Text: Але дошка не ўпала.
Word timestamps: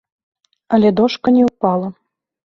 Але 0.77 0.89
дошка 0.99 1.33
не 1.35 1.43
ўпала. 1.49 1.87